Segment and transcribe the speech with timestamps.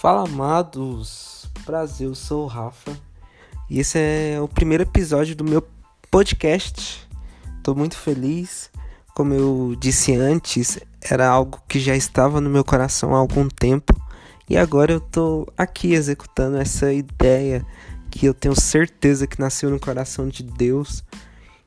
[0.00, 2.96] Fala amados, prazer, eu sou o Rafa
[3.68, 5.60] e esse é o primeiro episódio do meu
[6.08, 7.04] podcast.
[7.64, 8.70] Tô muito feliz,
[9.12, 13.92] como eu disse antes, era algo que já estava no meu coração há algum tempo
[14.48, 17.66] e agora eu tô aqui executando essa ideia
[18.08, 21.02] que eu tenho certeza que nasceu no coração de Deus,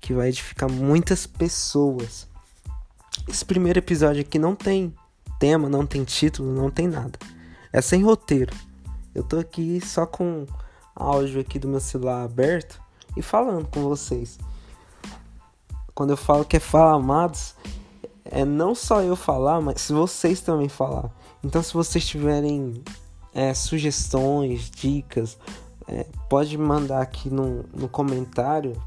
[0.00, 2.26] que vai edificar muitas pessoas.
[3.28, 4.94] Esse primeiro episódio aqui não tem
[5.38, 7.18] tema, não tem título, não tem nada.
[7.74, 8.54] É sem roteiro.
[9.12, 10.46] Eu tô aqui só com
[10.94, 12.80] áudio aqui do meu celular aberto
[13.16, 14.38] e falando com vocês.
[15.92, 17.56] Quando eu falo que é fala amados,
[18.24, 21.10] é não só eu falar, mas vocês também falar.
[21.42, 22.80] Então, se vocês tiverem
[23.34, 25.36] é, sugestões, dicas,
[25.88, 28.80] é, pode mandar aqui no, no comentário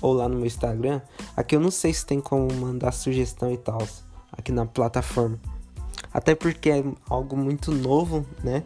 [0.00, 1.02] ou lá no meu Instagram.
[1.36, 3.86] Aqui eu não sei se tem como mandar sugestão e tal
[4.32, 5.38] aqui na plataforma.
[6.14, 8.62] Até porque é algo muito novo, né?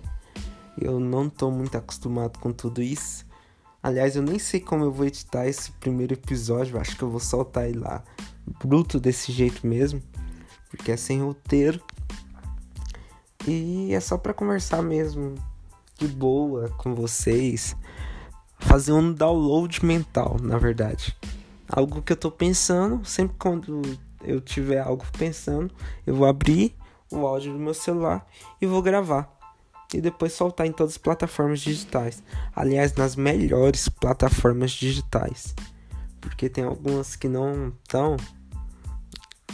[0.79, 3.27] Eu não tô muito acostumado com tudo isso.
[3.83, 6.79] Aliás, eu nem sei como eu vou editar esse primeiro episódio.
[6.79, 8.05] Acho que eu vou soltar ele lá
[8.63, 10.03] bruto desse jeito mesmo,
[10.69, 11.81] porque é sem roteiro.
[13.47, 15.35] E é só para conversar mesmo,
[15.97, 17.75] de boa com vocês,
[18.59, 21.17] fazer um download mental, na verdade.
[21.67, 23.81] Algo que eu tô pensando, sempre quando
[24.23, 25.73] eu tiver algo pensando,
[26.07, 26.75] eu vou abrir
[27.11, 28.27] o áudio do meu celular
[28.61, 29.37] e vou gravar.
[29.93, 32.23] E depois soltar em todas as plataformas digitais.
[32.55, 35.55] Aliás, nas melhores plataformas digitais.
[36.21, 38.17] Porque tem algumas que não estão.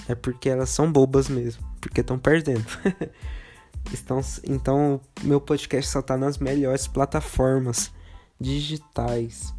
[0.09, 1.63] É porque elas são bobas mesmo.
[1.81, 2.67] Porque estão perdendo.
[3.93, 7.93] Estão, então, meu podcast só tá nas melhores plataformas
[8.41, 9.55] digitais.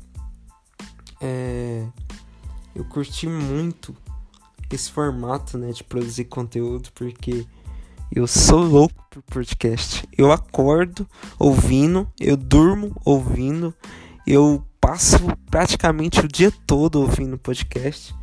[1.22, 1.86] É,
[2.76, 3.96] eu curti muito
[4.72, 7.48] esse formato, né, de produzir conteúdo, porque
[8.12, 10.08] eu sou louco por podcast.
[10.18, 11.08] Eu acordo
[11.40, 13.74] ouvindo, eu durmo ouvindo,
[14.26, 15.18] eu passo
[15.50, 18.16] praticamente o dia todo ouvindo podcast.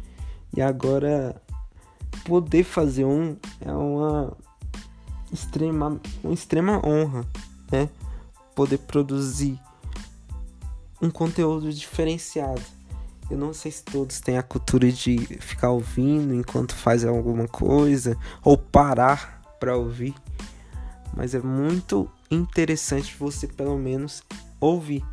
[0.57, 1.41] E agora
[2.25, 4.37] poder fazer um é uma
[5.33, 7.27] extrema, uma extrema honra,
[7.71, 7.89] né?
[8.55, 9.59] Poder produzir
[11.01, 12.63] um conteúdo diferenciado.
[13.31, 18.17] Eu não sei se todos têm a cultura de ficar ouvindo enquanto faz alguma coisa
[18.45, 20.13] ou parar para ouvir,
[21.15, 24.21] mas é muito interessante você pelo menos
[24.59, 25.05] ouvir,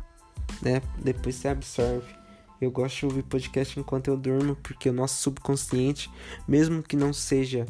[0.60, 0.82] né?
[0.98, 2.12] Depois você absorve.
[2.60, 6.10] Eu gosto de ouvir podcast enquanto eu durmo, porque o nosso subconsciente,
[6.48, 7.64] mesmo que não seja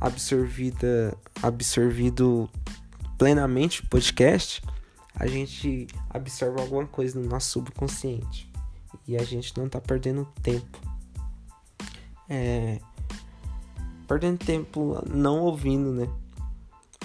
[0.00, 2.48] absorvida, absorvido
[3.18, 4.62] plenamente o podcast,
[5.14, 8.50] a gente absorve alguma coisa no nosso subconsciente
[9.06, 10.80] e a gente não tá perdendo tempo.
[12.30, 12.80] É,
[14.06, 16.08] perdendo tempo não ouvindo, né?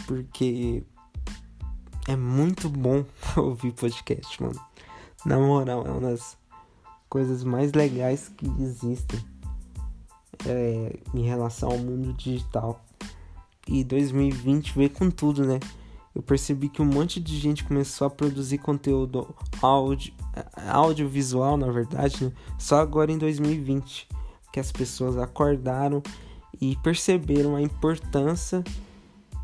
[0.06, 0.84] Porque
[2.08, 3.06] é muito bom
[3.38, 4.60] ouvir podcast, mano.
[5.26, 6.38] Na moral, é uma das
[7.10, 9.20] coisas mais legais que existem
[10.46, 12.84] é, em relação ao mundo digital.
[13.68, 15.60] E 2020 veio com tudo, né?
[16.16, 20.14] Eu percebi que um monte de gente começou a produzir conteúdo áudio,
[20.68, 22.32] audiovisual, na verdade, né?
[22.58, 24.08] só agora em 2020
[24.52, 26.02] que as pessoas acordaram
[26.62, 28.64] e perceberam a importância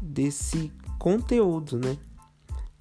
[0.02, 1.98] desse conteúdo, né?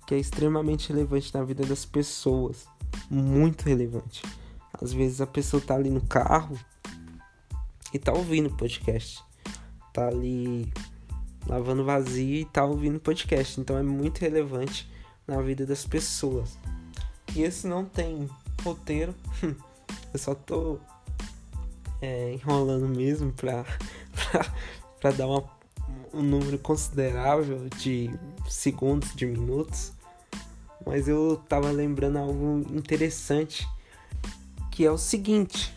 [0.06, 2.66] Que é extremamente relevante na vida das pessoas,
[3.10, 4.22] muito relevante.
[4.80, 6.58] Às vezes a pessoa tá ali no carro
[7.92, 9.22] e tá ouvindo podcast.
[9.92, 10.72] Tá ali
[11.46, 13.60] lavando vazio e tá ouvindo podcast.
[13.60, 14.90] Então é muito relevante
[15.26, 16.58] na vida das pessoas.
[17.34, 18.28] E esse não tem
[18.62, 19.14] roteiro.
[20.12, 20.78] Eu só tô
[22.00, 23.64] é, enrolando mesmo pra,
[25.00, 25.44] pra dar uma,
[26.12, 28.10] um número considerável de
[28.48, 29.92] segundos, de minutos.
[30.86, 33.66] Mas eu tava lembrando algo interessante
[34.70, 35.72] que é o seguinte.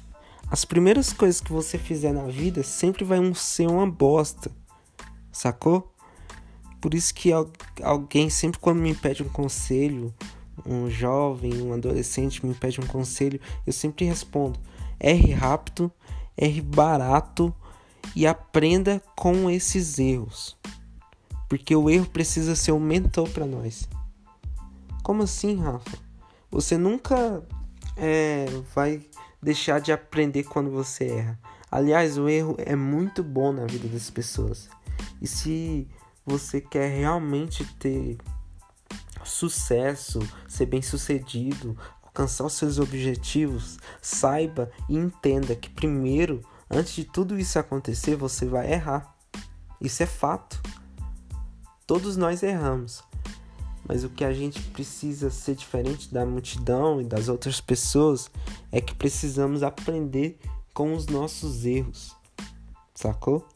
[0.49, 4.49] As primeiras coisas que você fizer na vida sempre vai ser uma bosta.
[5.31, 5.93] Sacou?
[6.81, 7.31] Por isso que
[7.83, 10.13] alguém sempre quando me pede um conselho,
[10.65, 14.59] um jovem, um adolescente me pede um conselho, eu sempre respondo:
[14.99, 15.91] erre rápido,
[16.37, 17.53] erre barato
[18.15, 20.57] e aprenda com esses erros.
[21.49, 23.87] Porque o erro precisa ser um mentor para nós.
[25.03, 25.97] Como assim, Rafa?
[26.51, 27.43] Você nunca
[27.95, 28.45] é,
[28.75, 29.01] vai
[29.41, 31.39] deixar de aprender quando você erra.
[31.71, 34.69] Aliás, o erro é muito bom na vida das pessoas.
[35.21, 35.87] E se
[36.25, 38.17] você quer realmente ter
[39.23, 47.03] sucesso, ser bem sucedido, alcançar os seus objetivos, saiba e entenda que primeiro, antes de
[47.03, 49.15] tudo isso acontecer, você vai errar.
[49.79, 50.61] Isso é fato.
[51.85, 53.03] Todos nós erramos.
[53.87, 58.29] Mas o que a gente precisa ser diferente da multidão e das outras pessoas
[58.71, 60.37] é que precisamos aprender
[60.73, 62.13] com os nossos erros.
[62.93, 63.47] Sacou?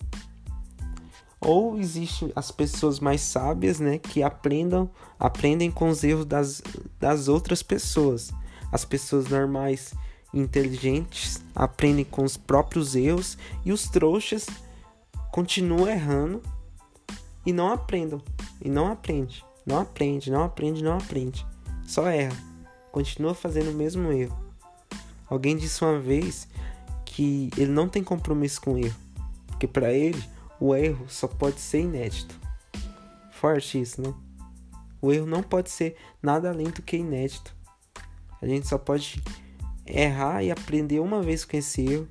[1.42, 6.62] Ou existem as pessoas mais sábias, né, que aprendam, aprendem com os erros das,
[7.00, 8.32] das outras pessoas.
[8.72, 9.94] As pessoas normais
[10.34, 14.48] inteligentes aprendem com os próprios erros e os trouxas
[15.32, 16.42] continuam errando
[17.46, 18.22] e não aprendam.
[18.62, 19.44] E não aprende.
[19.66, 21.46] Não aprende, não aprende, não aprende.
[21.86, 22.36] Só erra.
[22.92, 24.38] Continua fazendo o mesmo erro.
[25.30, 26.48] Alguém disse uma vez
[27.06, 29.00] que ele não tem compromisso com o erro.
[29.48, 30.22] Porque para ele
[30.60, 32.40] o erro só pode ser inédito.
[33.32, 34.14] Forte isso, né?
[35.02, 37.56] O erro não pode ser nada além do que inédito.
[38.42, 39.22] A gente só pode
[39.92, 42.08] errar e aprender uma vez com esse erro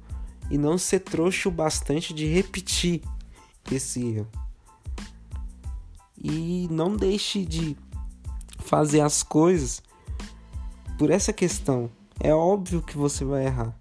[0.51, 3.03] e não ser trouxa o bastante de repetir
[3.71, 4.29] esse erro.
[6.17, 7.77] E não deixe de
[8.59, 9.83] fazer as coisas
[10.99, 11.91] por essa questão.
[12.19, 13.75] É óbvio que você vai errar.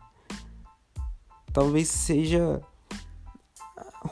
[1.51, 2.62] Talvez seja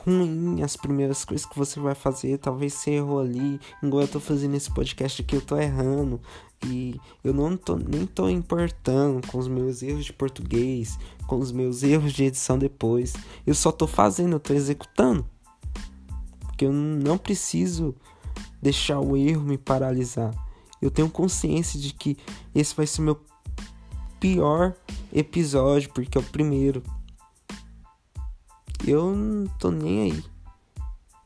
[0.08, 2.38] ruim as primeiras coisas que você vai fazer.
[2.38, 3.60] Talvez você errou ali.
[3.82, 6.20] Igual eu tô fazendo esse podcast aqui, eu tô errando.
[6.66, 11.52] E eu não tô, nem tô importando com os meus erros de português, com os
[11.52, 13.14] meus erros de edição depois.
[13.46, 15.24] Eu só tô fazendo, eu tô executando.
[16.40, 17.94] Porque eu não preciso
[18.60, 20.34] deixar o erro me paralisar.
[20.80, 22.16] Eu tenho consciência de que
[22.54, 23.20] esse vai ser o meu
[24.18, 24.74] pior
[25.12, 26.82] episódio, porque é o primeiro
[28.90, 30.24] eu não tô nem aí.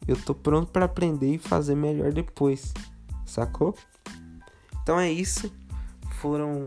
[0.07, 2.73] Eu tô pronto para aprender e fazer melhor depois.
[3.25, 3.77] Sacou?
[4.83, 5.53] Então é isso.
[6.21, 6.65] Foram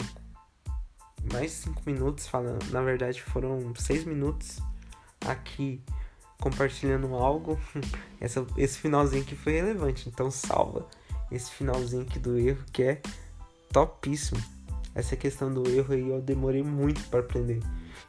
[1.31, 2.63] mais cinco minutos falando.
[2.71, 4.59] Na verdade, foram seis minutos
[5.25, 5.81] aqui
[6.39, 7.59] compartilhando algo.
[8.21, 10.07] Essa, esse finalzinho aqui foi relevante.
[10.09, 10.87] Então salva
[11.31, 13.01] esse finalzinho aqui do erro que é
[13.71, 14.41] topíssimo.
[14.93, 17.61] Essa questão do erro aí eu demorei muito para aprender.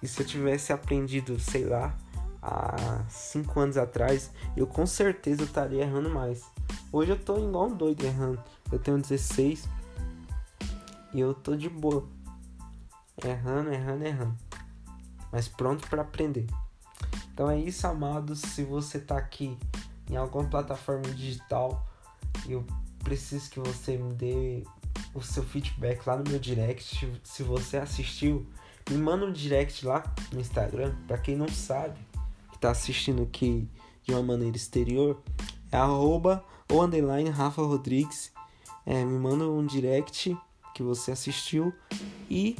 [0.03, 1.97] E se eu tivesse aprendido, sei lá,
[2.46, 6.44] há 5 anos atrás, eu com certeza estaria errando mais.
[6.93, 8.40] Hoje eu tô igual um doido errando.
[8.70, 9.69] Eu tenho 16
[11.12, 12.06] e eu tô de boa.
[13.25, 14.37] Errando, errando, errando.
[15.32, 16.46] Mas pronto para aprender.
[17.32, 18.40] Então é isso, amados.
[18.40, 19.58] Se você tá aqui
[20.08, 21.84] em alguma plataforma digital,
[22.49, 22.64] eu
[23.02, 24.64] preciso que você me dê
[25.12, 27.20] o seu feedback lá no meu direct.
[27.25, 28.46] Se você assistiu,
[28.88, 30.02] me manda um direct lá
[30.32, 30.94] no Instagram.
[31.06, 31.99] Para quem não sabe,
[32.56, 33.69] que tá assistindo aqui
[34.03, 35.23] de uma maneira exterior,
[35.70, 38.32] é arroba ou underline Rafa Rodrigues.
[38.85, 40.37] É, me manda um direct
[40.75, 41.73] que você assistiu
[42.31, 42.56] e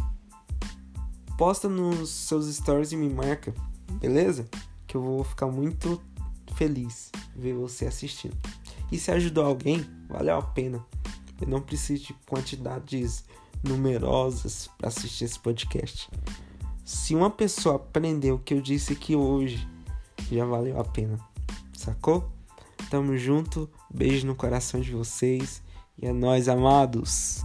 [1.39, 3.55] posta nos seus stories e me marca,
[4.01, 4.49] beleza?
[4.87, 6.01] Que eu vou ficar muito
[6.55, 8.37] feliz ver você assistindo.
[8.93, 10.85] E se ajudou alguém, valeu a pena.
[11.41, 13.25] Eu não preciso de quantidades
[13.63, 16.11] numerosas para assistir esse podcast.
[16.85, 19.67] Se uma pessoa aprendeu o que eu disse aqui hoje
[20.35, 21.19] já valeu a pena.
[21.73, 22.29] Sacou?
[22.91, 25.63] Tamo junto, beijo no coração de vocês
[26.01, 27.45] e é nós amados.